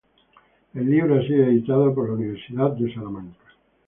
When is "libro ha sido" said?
0.89-1.45